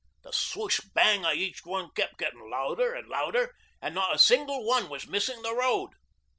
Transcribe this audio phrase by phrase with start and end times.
[0.23, 3.53] The swoosh bang o' each one kep' gettin' louder an' louder,
[3.83, 5.91] an' not a single one was missin' the road.